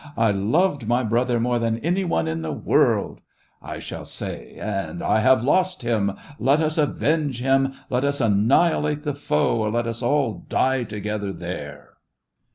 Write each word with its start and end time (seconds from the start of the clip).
I 0.17 0.31
loved 0.31 0.87
my 0.87 1.03
brother 1.03 1.39
more 1.39 1.59
than 1.59 1.77
any 1.81 2.03
one 2.03 2.27
in 2.27 2.41
the 2.41 2.51
world,' 2.51 3.21
I 3.61 3.77
shall 3.77 4.03
say, 4.03 4.55
'and 4.59 5.03
I 5.03 5.19
have 5.19 5.43
lost 5.43 5.83
him. 5.83 6.13
Let 6.39 6.59
us 6.59 6.79
avenge 6.79 7.39
him! 7.39 7.75
Let 7.87 8.03
us 8.03 8.19
annihilate 8.19 9.03
the 9.03 9.13
foe, 9.13 9.57
or 9.59 9.69
let 9.69 9.85
us 9.85 10.01
all 10.01 10.43
die 10.49 10.85
together 10.85 11.31
there 11.31 11.97